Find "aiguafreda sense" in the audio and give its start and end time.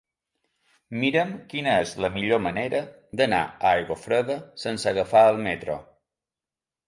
3.73-4.91